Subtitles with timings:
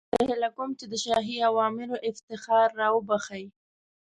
[0.15, 3.45] زه هیله کوم چې د شاهي اوامرو افتخار را وبخښئ.